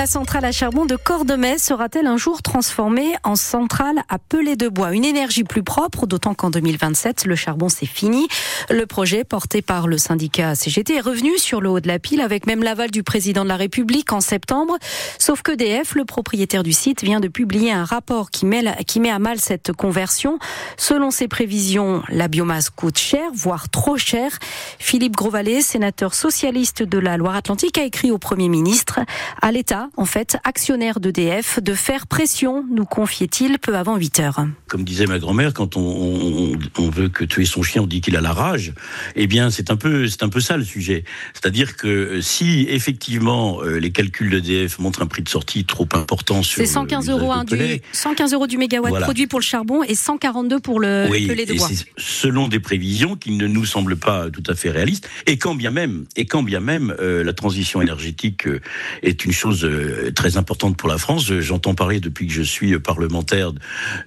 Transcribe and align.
La 0.00 0.06
centrale 0.06 0.46
à 0.46 0.50
charbon 0.50 0.86
de 0.86 0.96
Cordemais 0.96 1.58
sera-t-elle 1.58 2.06
un 2.06 2.16
jour 2.16 2.40
transformée 2.40 3.12
en 3.22 3.36
centrale 3.36 4.00
à 4.08 4.18
pellet 4.18 4.56
de 4.56 4.66
bois? 4.66 4.94
Une 4.94 5.04
énergie 5.04 5.44
plus 5.44 5.62
propre, 5.62 6.06
d'autant 6.06 6.32
qu'en 6.32 6.48
2027, 6.48 7.26
le 7.26 7.36
charbon 7.36 7.68
c'est 7.68 7.84
fini. 7.84 8.26
Le 8.70 8.86
projet 8.86 9.24
porté 9.24 9.60
par 9.60 9.88
le 9.88 9.98
syndicat 9.98 10.54
CGT 10.54 10.94
est 10.94 11.00
revenu 11.00 11.36
sur 11.36 11.60
le 11.60 11.68
haut 11.68 11.80
de 11.80 11.86
la 11.86 11.98
pile 11.98 12.22
avec 12.22 12.46
même 12.46 12.62
l'aval 12.62 12.90
du 12.90 13.02
président 13.02 13.44
de 13.44 13.50
la 13.50 13.56
République 13.56 14.10
en 14.14 14.22
septembre. 14.22 14.78
Sauf 15.18 15.42
que 15.42 15.52
DF, 15.52 15.94
le 15.94 16.06
propriétaire 16.06 16.62
du 16.62 16.72
site, 16.72 17.04
vient 17.04 17.20
de 17.20 17.28
publier 17.28 17.70
un 17.70 17.84
rapport 17.84 18.30
qui 18.30 18.46
met, 18.46 18.64
qui 18.86 19.00
met 19.00 19.10
à 19.10 19.18
mal 19.18 19.38
cette 19.38 19.74
conversion. 19.74 20.38
Selon 20.78 21.10
ses 21.10 21.28
prévisions, 21.28 22.02
la 22.08 22.28
biomasse 22.28 22.70
coûte 22.70 22.96
cher, 22.96 23.28
voire 23.34 23.68
trop 23.68 23.98
cher. 23.98 24.38
Philippe 24.78 25.14
Grosvalet, 25.14 25.60
sénateur 25.60 26.14
socialiste 26.14 26.82
de 26.82 26.98
la 26.98 27.18
Loire-Atlantique, 27.18 27.76
a 27.76 27.84
écrit 27.84 28.10
au 28.10 28.16
Premier 28.16 28.48
ministre 28.48 29.00
à 29.42 29.52
l'État 29.52 29.89
en 29.96 30.04
fait, 30.04 30.38
actionnaire 30.44 31.00
d'EDF, 31.00 31.60
de 31.60 31.74
faire 31.74 32.06
pression, 32.06 32.64
nous 32.70 32.84
confiait-il 32.84 33.58
peu 33.58 33.76
avant 33.76 33.96
8 33.96 34.20
heures. 34.20 34.46
Comme 34.68 34.84
disait 34.84 35.06
ma 35.06 35.18
grand-mère, 35.18 35.52
quand 35.54 35.76
on, 35.76 36.56
veut 36.78 37.08
que 37.08 37.24
tuer 37.24 37.44
son 37.44 37.62
chien, 37.62 37.82
on 37.82 37.86
dit 37.86 38.00
qu'il 38.00 38.16
a 38.16 38.20
la 38.20 38.32
rage. 38.32 38.72
Eh 39.16 39.26
bien, 39.26 39.50
c'est 39.50 39.70
un 39.70 39.76
peu, 39.76 40.08
c'est 40.08 40.22
un 40.22 40.28
peu 40.28 40.40
ça 40.40 40.56
le 40.56 40.64
sujet. 40.64 41.04
C'est-à-dire 41.34 41.76
que 41.76 42.20
si 42.20 42.66
effectivement 42.68 43.62
euh, 43.62 43.78
les 43.78 43.90
calculs 43.90 44.30
d'EDF 44.30 44.78
montrent 44.78 45.02
un 45.02 45.06
prix 45.06 45.22
de 45.22 45.28
sortie 45.28 45.64
trop 45.64 45.88
important 45.92 46.42
sur 46.42 46.60
c'est 46.60 46.66
115 46.66 47.08
euros 47.10 47.32
du 47.44 47.80
115 47.92 48.32
euros 48.34 48.46
du 48.46 48.58
mégawatt 48.58 49.02
produit 49.02 49.26
pour 49.26 49.38
le 49.38 49.44
charbon 49.44 49.82
et 49.82 49.94
142 49.94 50.60
pour 50.60 50.80
le, 50.80 51.06
oui, 51.10 51.26
pellet 51.26 51.46
de 51.46 51.54
bois. 51.54 51.68
Selon 51.96 52.48
des 52.48 52.60
prévisions 52.60 53.16
qui 53.16 53.32
ne 53.32 53.46
nous 53.46 53.64
semblent 53.64 53.96
pas 53.96 54.30
tout 54.30 54.42
à 54.46 54.54
fait 54.54 54.70
réalistes. 54.70 55.08
Et 55.26 55.38
quand 55.38 55.54
bien 55.54 55.70
même, 55.70 56.04
et 56.16 56.26
quand 56.26 56.42
bien 56.42 56.60
même, 56.60 56.94
euh, 57.00 57.24
la 57.24 57.32
transition 57.32 57.82
énergétique 57.82 58.46
euh, 58.46 58.60
est 59.02 59.24
une 59.24 59.32
chose 59.32 59.64
euh, 59.80 60.10
très 60.12 60.36
importante 60.36 60.76
pour 60.76 60.88
la 60.88 60.98
France. 60.98 61.32
J'entends 61.40 61.74
parler 61.74 62.00
depuis 62.00 62.26
que 62.26 62.32
je 62.32 62.42
suis 62.42 62.78
parlementaire 62.78 63.52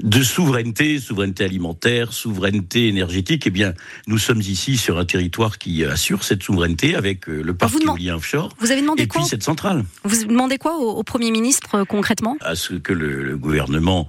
de 0.02 0.24
souveraineté, 0.24 1.00
souveraineté 1.00 1.44
alimentaire, 1.44 2.14
souveraineté 2.14 2.88
énergétique. 2.88 3.48
Eh 3.48 3.50
bien, 3.50 3.74
nous 4.08 4.18
sommes 4.18 4.42
ici 4.42 4.78
sur 4.78 5.00
un 5.00 5.06
territoire 5.06 5.58
qui 5.58 5.84
assure 5.84 6.24
cette 6.24 6.44
souveraineté 6.44 6.96
avec 6.96 7.28
euh, 7.28 7.42
le 7.42 7.54
parc 7.54 7.74
éolien 7.82 8.16
offshore. 8.16 8.50
Vous 8.60 8.72
avez 8.72 8.82
demandé 8.82 9.04
et 9.04 9.08
quoi 9.08 9.22
puis 9.22 9.30
cette 9.30 9.44
centrale. 9.44 9.84
Vous 10.04 10.26
demandez 10.26 10.58
quoi 10.58 10.78
au, 10.78 11.04
Premier 11.04 11.32
ministre 11.32 11.76
euh, 11.76 11.86
concrètement? 11.86 12.38
À 12.42 12.56
ce 12.56 12.74
que 12.74 12.94
le, 12.94 13.38
gouvernement 13.38 14.08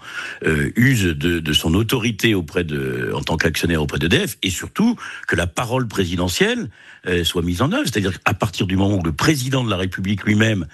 use 0.76 1.04
de, 1.04 1.40
de, 1.40 1.52
son 1.52 1.74
autorité 1.74 2.34
auprès 2.34 2.62
de, 2.62 3.10
en 3.14 3.22
tant 3.22 3.36
qu'actionnaire 3.36 3.82
auprès 3.82 3.98
d'EDF 3.98 4.36
et 4.42 4.50
surtout 4.50 4.96
que 5.26 5.34
la 5.34 5.46
parole 5.46 5.88
présidentielle 5.88 6.68
soit 7.24 7.42
mise 7.42 7.62
en 7.62 7.72
œuvre. 7.72 7.84
C'est-à-dire 7.84 8.22
qu'à 8.22 8.34
partir 8.34 8.66
du 8.66 8.76
moment 8.76 8.96
où 8.96 9.02
le 9.02 9.12
président 9.12 9.64
de 9.64 9.70
la 9.70 9.76
République 9.76 10.24
lui-même 10.24 10.66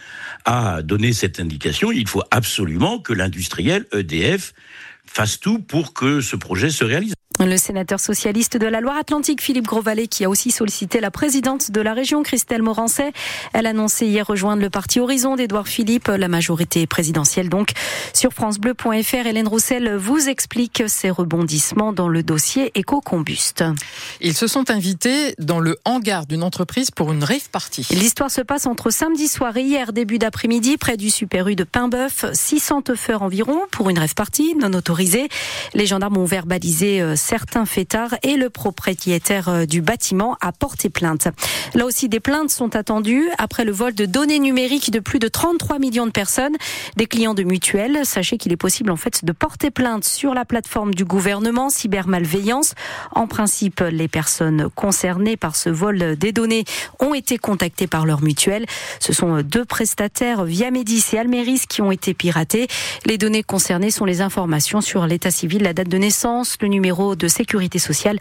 a 0.45 0.80
donner 0.83 1.13
cette 1.13 1.41
indication, 1.41 1.93
il 1.93 2.09
faut 2.09 2.23
absolument 2.31 2.99
que 2.99 3.13
l'industriel 3.13 3.87
EDF 3.93 4.53
fasse 5.05 5.41
tout 5.41 5.59
pour 5.59 5.93
que 5.93 6.21
ce 6.21 6.37
projet 6.37 6.71
se 6.71 6.85
réalise. 6.85 7.15
Le 7.39 7.57
sénateur 7.57 8.01
socialiste 8.01 8.59
de 8.59 8.67
la 8.67 8.83
Loire-Atlantique, 8.83 9.41
Philippe 9.41 9.67
Grosvalet, 9.67 10.09
qui 10.09 10.25
a 10.27 10.29
aussi 10.29 10.51
sollicité 10.51 11.01
la 11.01 11.11
présidente 11.11 11.71
de 11.71 11.81
la 11.81 11.95
région, 11.95 12.23
Christelle 12.23 12.61
Morancet. 12.61 13.13
Elle 13.55 13.67
a 13.67 13.71
annoncé 13.71 14.05
hier 14.05 14.27
rejoindre 14.27 14.61
le 14.61 14.69
parti 14.69 15.01
Horizon 15.01 15.37
d'Édouard 15.37 15.67
Philippe, 15.67 16.09
la 16.09 16.29
majorité 16.29 16.87
présidentielle 16.87 17.49
donc. 17.49 17.71
Sur 18.13 18.33
francebleu.fr, 18.35 19.27
Hélène 19.27 19.49
Roussel 19.49 19.97
vous 19.97 20.29
explique 20.29 20.83
ces 20.87 21.09
rebondissements 21.09 21.95
dans 21.95 22.09
le 22.09 22.23
dossier 22.23 22.73
éco-combuste. 22.75 23.65
Ils 24.21 24.35
se 24.35 24.47
sont 24.47 24.71
invités 24.71 25.35
dans 25.39 25.61
le 25.61 25.79
hangar 25.87 26.27
d'une 26.27 26.43
entreprise 26.43 26.91
pour 26.91 27.11
une 27.11 27.25
rave 27.25 27.49
party. 27.51 27.87
L'histoire 27.93 28.31
se 28.31 28.43
passe 28.43 28.67
entre 28.67 28.91
samedi 28.91 29.29
soir 29.29 29.57
et 29.57 29.63
hier, 29.63 29.95
début 29.95 30.19
d'après-midi, 30.19 30.77
près 30.77 30.99
du 30.99 31.09
Super 31.09 31.49
U 31.49 31.55
de 31.55 31.65
Paimboeuf. 31.65 32.27
600 32.35 32.83
teufeurs 32.83 33.23
environ 33.23 33.61
pour 33.71 33.89
une 33.89 33.99
rave 33.99 34.15
party 34.15 34.57
non 34.61 34.75
autorisée. 34.75 35.29
Les 35.73 35.87
gendarmes 35.87 36.19
ont 36.19 36.27
verbalisé 36.27 37.01
euh, 37.01 37.17
certains 37.21 37.67
fêtards 37.67 38.15
et 38.23 38.37
le 38.37 38.51
propriétaire 38.51 39.49
euh, 39.49 39.67
du 39.67 39.83
bâtiment 39.83 40.37
a 40.41 40.53
porté 40.53 40.89
plainte. 40.89 41.29
Là 41.75 41.85
aussi, 41.85 42.09
des 42.09 42.21
plaintes 42.21 42.51
sont 42.51 42.75
attendues 42.75 43.29
après 43.39 43.65
le 43.65 43.73
vol 43.73 43.95
de 43.95 44.07
données 44.07 44.39
numériques 44.39 44.91
de 44.91 44.99
plus 44.99 45.19
de 45.19 45.29
33 45.29 45.79
millions 45.79 46.07
de 46.07 46.11
personnes, 46.11 46.57
des 46.97 47.07
clients 47.07 47.35
de 47.35 47.43
mutuelles. 47.43 48.01
Sachez 48.05 48.39
qu'il 48.39 48.53
est 48.53 48.57
possible 48.57 48.91
en 48.91 48.97
fait 48.97 49.25
de 49.25 49.33
porter 49.33 49.71
plainte 49.71 50.05
sur 50.05 50.35
la 50.35 50.45
plateforme 50.45 50.95
du 50.95 51.05
gouvernement 51.05 51.69
cybermalveillance. 51.69 52.75
En 53.13 53.27
principe, 53.27 53.81
les 53.91 54.09
personnes 54.09 54.69
concernées 54.75 55.37
par 55.37 55.57
ce 55.57 55.69
vol 55.69 56.17
des 56.17 56.33
données 56.33 56.65
ont 56.99 57.15
été 57.15 57.39
contactées 57.39 57.87
par 57.87 58.07
leur 58.07 58.23
mutuelle. 58.23 58.67
Ce 58.99 59.13
sont 59.13 59.43
deux 59.43 59.65
prestataires 59.65 60.45
Viamedis 60.45 61.05
et 61.13 61.19
Almeris 61.19 61.63
qui 61.69 61.83
ont 61.83 61.93
été 61.93 62.15
piratés. 62.15 62.67
Les 63.07 63.19
données 63.19 63.43
concernées 63.43 63.91
sont 63.91 64.05
les 64.05 64.21
informations 64.23 64.81
sur 64.81 65.07
l'état 65.07 65.31
civil, 65.31 65.63
la 65.63 65.75
date 65.75 65.89
de 65.89 65.99
naissance, 65.99 66.57
le 66.61 66.69
numéro 66.69 67.10
de 67.15 67.29
sécurité 67.29 67.79
sociale, 67.79 68.19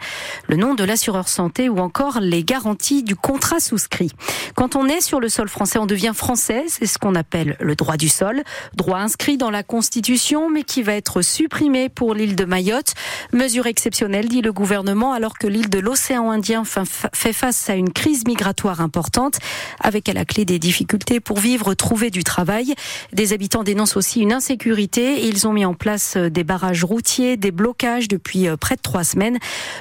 le 0.48 0.56
nom 0.56 0.74
de 0.74 0.84
l'assureur 0.84 1.28
santé 1.28 1.68
ou 1.68 1.78
encore 1.78 2.20
les 2.20 2.44
garanties 2.44 3.02
du 3.02 3.16
contrat 3.16 3.60
souscrit. 3.60 4.12
Quand 4.54 4.76
on 4.76 4.86
est 4.86 5.00
sur 5.00 5.20
le 5.20 5.28
sol 5.28 5.48
français, 5.48 5.78
on 5.78 5.86
devient 5.86 6.12
français. 6.14 6.64
C'est 6.68 6.86
ce 6.86 6.98
qu'on 6.98 7.14
appelle 7.14 7.56
le 7.60 7.74
droit 7.74 7.96
du 7.96 8.08
sol. 8.08 8.42
Droit 8.74 8.98
inscrit 8.98 9.36
dans 9.36 9.50
la 9.50 9.62
Constitution, 9.62 10.50
mais 10.50 10.62
qui 10.62 10.82
va 10.82 10.94
être 10.94 11.22
supprimé 11.22 11.88
pour 11.88 12.14
l'île 12.14 12.36
de 12.36 12.44
Mayotte. 12.44 12.94
Mesure 13.32 13.66
exceptionnelle, 13.66 14.28
dit 14.28 14.42
le 14.42 14.52
gouvernement, 14.52 15.12
alors 15.12 15.38
que 15.38 15.46
l'île 15.46 15.70
de 15.70 15.78
l'océan 15.78 16.30
Indien 16.30 16.64
fait 16.64 17.32
face 17.32 17.70
à 17.70 17.74
une 17.74 17.92
crise 17.92 18.24
migratoire 18.26 18.80
importante, 18.80 19.38
avec 19.80 20.08
à 20.08 20.12
la 20.12 20.24
clé 20.24 20.44
des 20.44 20.58
difficultés 20.58 21.20
pour 21.20 21.38
vivre, 21.38 21.74
trouver 21.74 22.10
du 22.10 22.24
travail. 22.24 22.74
Des 23.12 23.32
habitants 23.32 23.62
dénoncent 23.62 23.96
aussi 23.96 24.20
une 24.20 24.32
insécurité. 24.32 25.26
Ils 25.26 25.46
ont 25.46 25.52
mis 25.52 25.64
en 25.64 25.74
place 25.74 26.16
des 26.16 26.44
barrages 26.44 26.84
routiers, 26.84 27.36
des 27.36 27.50
blocages 27.50 28.08
depuis 28.08 28.48
euh, 28.48 28.56
près 28.56 28.76
de 28.76 28.79
trois 28.80 29.04
semaines. 29.04 29.38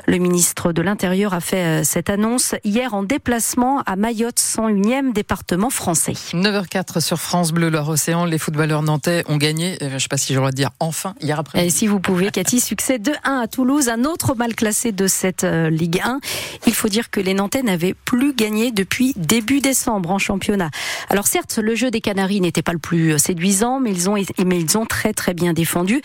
Le 0.08 0.18
ministre 0.18 0.72
de 0.74 0.82
l'Intérieur 0.82 1.34
a 1.34 1.42
fait 1.42 1.82
euh, 1.82 1.84
cette 1.84 2.10
annonce 2.10 2.56
hier 2.64 2.94
en 2.94 3.04
déplacement 3.04 3.82
à 3.86 3.96
Mayotte, 3.96 4.40
101e 4.40 5.14
département 5.14 5.70
français. 5.70 6.14
9h04 6.34 7.00
sur 7.02 7.20
France 7.20 7.52
Bleu, 7.52 7.70
Loire-Océan. 7.70 8.26
Les 8.26 8.38
footballeurs 8.38 8.84
nantais 8.84 9.24
ont 9.28 9.38
gagné, 9.38 9.78
euh, 9.82 9.90
je 9.90 9.94
ne 9.96 10.00
sais 10.00 10.08
pas 10.08 10.18
si 10.18 10.34
je 10.34 10.40
dois 10.40 10.52
dire 10.52 10.70
enfin, 10.80 11.16
hier 11.22 11.40
après. 11.40 11.66
Et 11.66 11.70
si 11.70 11.88
vous 11.88 12.00
pouvez, 12.00 12.30
Cathy, 12.32 12.60
succès 12.60 12.98
2-1 12.98 13.42
à 13.42 13.48
Toulouse, 13.48 13.90
un 13.90 14.06
autre 14.06 14.36
mal 14.36 14.56
classé 14.56 14.92
de 14.92 15.08
cette 15.08 15.44
euh, 15.44 15.70
Ligue 15.70 16.02
1. 16.04 16.20
Il 16.68 16.74
faut 16.74 16.90
dire 16.90 17.10
que 17.10 17.20
les 17.20 17.34
Nantais 17.34 17.64
n'avaient 17.64 17.94
plus 17.94 18.34
gagné 18.34 18.72
depuis 18.72 19.14
début 19.16 19.62
décembre 19.62 20.12
en 20.12 20.20
championnat. 20.20 20.70
Alors 21.10 21.28
certes, 21.28 21.58
le 21.58 21.76
jeu 21.76 21.92
des 21.92 22.02
Canaries 22.02 22.42
n'était 22.42 22.62
pas 22.62 22.74
le 22.74 22.80
plus 22.80 23.18
séduisant, 23.18 23.80
mais 23.80 23.92
ils 23.92 24.10
ont, 24.10 24.16
mais 24.46 24.60
ils 24.60 24.78
ont 24.78 24.86
très 24.86 25.14
très 25.14 25.34
bien 25.34 25.54
défendu. 25.54 26.02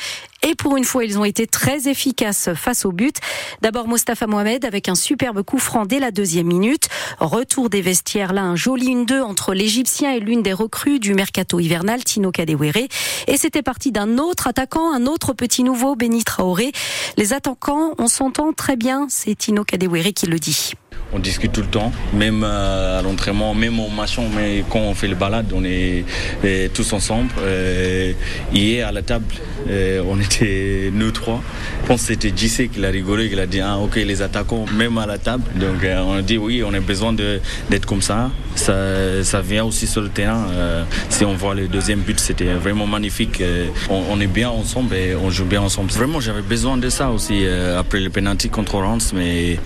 Et 0.47 0.55
pour 0.55 0.77
une 0.77 0.85
fois, 0.85 1.05
ils 1.05 1.19
ont 1.19 1.25
été 1.25 1.47
très 1.47 1.89
efficaces 1.89 2.51
face 2.55 2.84
au 2.85 2.93
but. 2.93 3.17
D'abord 3.61 3.89
Mostafa 3.89 4.27
Mohamed 4.27 4.65
avec 4.65 4.89
un 4.89 4.95
superbe 4.95 5.43
coup 5.43 5.59
franc 5.59 5.87
dès 5.87 5.99
la 5.99 6.11
deuxième 6.11 6.47
minute. 6.47 6.89
Retour 7.19 7.71
des 7.71 7.83
vestiaires 7.83 8.33
là, 8.33 8.43
un 8.43 8.57
joli 8.57 8.95
1-2 8.95 9.23
entre 9.23 9.55
l'Égyptien 9.55 10.13
et 10.13 10.21
l'une 10.21 10.43
des 10.43 10.53
recrues 10.53 10.99
du 10.99 11.15
mercato 11.15 11.61
hivernal, 11.61 12.05
Tino 12.05 12.31
Kadewere. 12.31 12.89
Et 13.27 13.37
c'était 13.37 13.63
parti 13.63 13.93
d'un 13.93 14.19
autre 14.19 14.47
attaquant, 14.47 14.93
un 14.93 15.07
autre 15.07 15.33
petit 15.33 15.63
nouveau, 15.63 15.95
Benny 15.97 16.25
Traoré. 16.25 16.73
Les 17.17 17.33
attaquants, 17.33 17.95
on 17.99 18.09
s'entend 18.09 18.53
très 18.53 18.77
bien, 18.77 19.07
c'est 19.09 19.35
Tino 19.35 19.65
Kadewere 19.65 20.13
qui 20.15 20.27
le 20.27 20.39
dit. 20.39 20.73
On 21.17 21.21
discute 21.21 21.53
tout 21.53 21.61
le 21.61 21.69
temps, 21.69 21.93
même 22.13 22.43
euh, 22.43 22.99
à 22.99 23.03
l'entraînement, 23.03 23.55
même 23.55 23.79
au 23.79 23.89
match, 23.89 24.19
mais 24.35 24.65
quand 24.69 24.81
on 24.81 24.95
fait 24.95 25.07
le 25.07 25.15
balade, 25.15 25.47
on 25.55 25.65
est 25.65 26.05
euh, 26.45 26.69
tous 26.75 26.93
ensemble. 26.93 27.31
Euh, 27.39 28.13
hier 28.53 28.89
à 28.89 28.93
la 28.93 29.03
table, 29.03 29.27
on 29.69 30.21
était 30.21 30.91
nous 30.93 31.13
trois. 31.13 31.41
Je 31.83 31.87
pense 31.87 32.01
que 32.01 32.07
c'était 32.09 32.31
JC 32.31 32.69
qui 32.69 32.81
l'a 32.81 32.91
rigolé, 32.91 33.31
qui 33.31 33.39
a 33.39 33.47
dit 33.47 33.61
ah, 33.61 33.79
ok 33.79 33.95
les 33.95 34.23
attaquants 34.23 34.65
même 34.77 34.99
à 34.99 35.07
la 35.07 35.19
table. 35.19 35.45
Donc 35.55 35.87
on 36.05 36.15
a 36.15 36.23
dit 36.23 36.37
oui, 36.37 36.65
on 36.67 36.75
a 36.75 36.81
besoin 36.81 37.13
d'être 37.13 37.87
comme 37.87 38.03
ça. 38.03 38.31
ça. 38.57 39.41
vient 39.41 39.65
aussi 39.65 39.87
sur 39.87 40.01
le 40.01 40.09
terrain. 40.09 40.47
si 41.11 41.25
on 41.25 41.35
voit 41.35 41.55
le 41.55 41.69
deuxième 41.69 42.01
but, 42.01 42.19
c'était 42.19 42.53
vraiment 42.55 42.87
magnifique. 42.89 43.41
On, 43.89 44.21
est 44.21 44.27
bien 44.27 44.49
ensemble 44.51 44.97
et 44.97 45.15
on 45.15 45.31
joue 45.31 45.45
bien 45.45 45.63
ensemble. 45.63 45.91
Vraiment, 45.93 46.21
j'avais 46.21 46.43
besoin 46.43 46.77
de 46.77 46.89
ça 46.89 47.11
aussi 47.11 47.47
après 47.79 48.01
le 48.01 48.11
penalty 48.11 48.49
contre 48.49 48.79
Reims, 48.79 49.13
mais 49.15 49.59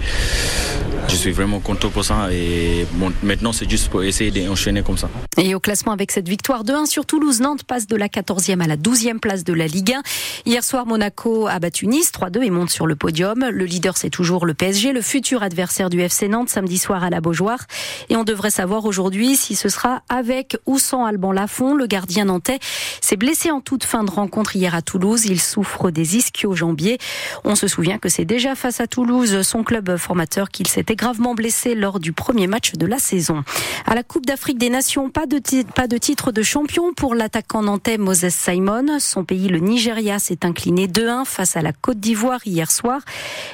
je 1.08 1.14
suis 1.14 1.32
vraiment 1.38 1.60
content 1.60 1.88
pour 1.88 2.04
ça. 2.04 2.32
Et 2.32 2.84
bon, 2.94 3.12
maintenant, 3.22 3.52
c'est 3.52 3.70
juste 3.70 3.90
pour 3.90 4.02
essayer 4.02 4.32
d'enchaîner 4.32 4.82
comme 4.82 4.98
ça. 4.98 5.08
Et 5.36 5.54
au 5.54 5.60
classement, 5.60 5.92
avec 5.92 6.10
cette 6.10 6.28
victoire 6.28 6.64
de 6.64 6.72
1 6.72 6.86
sur 6.86 7.06
Toulouse, 7.06 7.40
Nantes 7.40 7.62
passe 7.62 7.86
de 7.86 7.94
la 7.94 8.08
14e 8.08 8.60
à 8.60 8.66
la 8.66 8.76
12e 8.76 9.20
place 9.20 9.44
de 9.44 9.52
la 9.52 9.68
Ligue 9.68 9.92
1. 9.92 10.02
Hier 10.46 10.64
soir, 10.64 10.84
Monaco 10.84 11.46
a 11.46 11.60
battu 11.60 11.86
Nice 11.86 12.10
3-2 12.10 12.42
et 12.42 12.50
monte 12.50 12.70
sur 12.70 12.88
le 12.88 12.96
podium. 12.96 13.48
Le 13.52 13.64
leader, 13.64 13.96
c'est 13.96 14.10
toujours 14.10 14.46
le 14.46 14.54
PSG, 14.54 14.92
le 14.92 15.00
futur 15.00 15.44
adversaire 15.44 15.90
du 15.90 16.00
FC 16.00 16.26
Nantes, 16.26 16.48
samedi 16.48 16.76
soir 16.76 17.04
à 17.04 17.10
la 17.10 17.20
Beaujoire. 17.20 17.60
Et 18.08 18.16
on 18.16 18.24
devrait 18.24 18.50
savoir 18.50 18.84
aujourd'hui 18.84 19.36
si 19.36 19.54
ce 19.54 19.68
sera 19.68 20.02
avec 20.08 20.56
ou 20.66 20.80
sans 20.80 21.04
Alban 21.04 21.30
Lafont. 21.30 21.76
Le 21.76 21.86
gardien 21.86 22.24
nantais 22.24 22.58
s'est 23.00 23.16
blessé 23.16 23.52
en 23.52 23.60
toute 23.60 23.84
fin 23.84 24.02
de 24.02 24.10
rencontre 24.10 24.56
hier 24.56 24.74
à 24.74 24.82
Toulouse. 24.82 25.26
Il 25.26 25.40
souffre 25.40 25.92
des 25.92 26.16
ischio-jambiers. 26.16 26.98
On 27.44 27.54
se 27.54 27.68
souvient 27.68 27.98
que 27.98 28.08
c'est 28.08 28.24
déjà 28.24 28.56
face 28.56 28.80
à 28.80 28.88
Toulouse, 28.88 29.42
son 29.42 29.62
club 29.62 29.96
formateur, 29.96 30.50
qu'il 30.50 30.66
s'était 30.66 30.96
gravement 30.96 31.27
blessé 31.34 31.74
lors 31.74 32.00
du 32.00 32.12
premier 32.12 32.46
match 32.46 32.72
de 32.72 32.86
la 32.86 32.98
saison. 32.98 33.44
À 33.86 33.94
la 33.94 34.02
Coupe 34.02 34.26
d'Afrique 34.26 34.58
des 34.58 34.70
Nations, 34.70 35.10
pas 35.10 35.26
de, 35.26 35.40
pas 35.74 35.86
de 35.86 35.98
titre 35.98 36.32
de 36.32 36.42
champion 36.42 36.92
pour 36.94 37.14
l'attaquant 37.14 37.62
nantais 37.62 37.98
Moses 37.98 38.28
Simon. 38.30 38.98
Son 38.98 39.24
pays, 39.24 39.48
le 39.48 39.58
Nigeria, 39.58 40.18
s'est 40.18 40.44
incliné 40.44 40.86
2-1 40.86 41.24
face 41.24 41.56
à 41.56 41.62
la 41.62 41.72
Côte 41.72 42.00
d'Ivoire 42.00 42.40
hier 42.46 42.70
soir. 42.70 43.00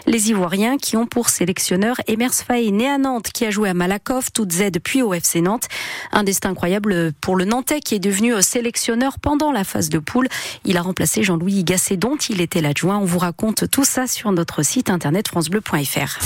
Les 0.07 0.31
Ivoiriens 0.31 0.79
qui 0.79 0.97
ont 0.97 1.07
pour 1.07 1.29
sélectionneur 1.29 1.97
Emers 2.07 2.35
Faé, 2.35 2.71
né 2.71 2.89
à 2.89 2.99
Nantes, 2.99 3.31
qui 3.33 3.45
a 3.45 3.51
joué 3.51 3.69
à 3.69 3.75
Malakoff, 3.75 4.27
Z 4.51 4.71
puis 4.83 5.03
au 5.03 5.15
FC 5.15 5.41
Nantes. 5.41 5.69
Un 6.13 6.23
destin 6.25 6.51
incroyable 6.51 7.13
pour 7.21 7.37
le 7.37 7.45
Nantais 7.45 7.81
qui 7.81 7.95
est 7.95 7.99
devenu 7.99 8.41
sélectionneur 8.41 9.19
pendant 9.19 9.53
la 9.53 9.65
phase 9.65 9.89
de 9.89 9.99
poule. 9.99 10.29
Il 10.65 10.77
a 10.77 10.83
remplacé 10.83 11.23
Jean-Louis 11.23 11.65
Gasset 11.65 11.97
dont 11.97 12.17
il 12.17 12.41
était 12.41 12.61
l'adjoint. 12.61 12.99
On 12.99 13.05
vous 13.05 13.19
raconte 13.19 13.69
tout 13.71 13.85
ça 13.85 14.07
sur 14.07 14.31
notre 14.33 14.63
site 14.63 14.91
internet 14.91 15.29
francebleu.fr. 15.29 16.19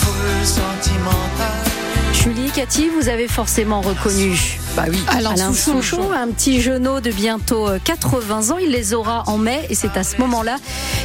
Julie, 2.28 2.50
Cathy, 2.50 2.90
vous 2.90 3.08
avez 3.08 3.26
forcément 3.26 3.80
reconnu 3.80 4.58
bah 4.76 4.84
oui. 4.90 5.02
Alain, 5.08 5.54
Souchon, 5.54 6.12
un 6.12 6.28
petit 6.28 6.60
genou 6.60 7.00
de 7.00 7.10
bientôt 7.10 7.69
80 7.82 8.50
ans. 8.50 8.58
Il 8.58 8.70
les 8.70 8.92
aura 8.92 9.22
en 9.28 9.38
mai 9.38 9.66
et 9.70 9.75
c'est 9.75 9.96
à 9.96 10.04
ce 10.04 10.19
moment-là 10.19 10.56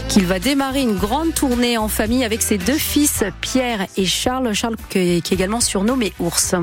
qu'il 0.09 0.25
va 0.25 0.39
démarrer 0.39 0.81
une 0.81 0.97
grande 0.97 1.33
tournée 1.33 1.77
en 1.77 1.87
famille 1.87 2.25
avec 2.25 2.41
ses 2.41 2.57
deux 2.57 2.77
fils, 2.77 3.23
Pierre 3.39 3.87
et 3.95 4.05
Charles. 4.05 4.53
Charles 4.53 4.75
qui 4.89 4.99
est 4.99 5.31
également 5.31 5.61
surnommé 5.61 6.11
Ours. 6.19 6.55